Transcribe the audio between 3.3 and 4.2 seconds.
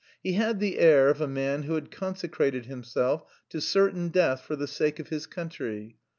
to certain